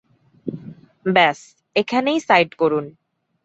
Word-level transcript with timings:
ব্যাস, 1.05 1.39
এখানেই 1.75 2.19
সাইড 2.27 2.49
করুন। 2.55 2.85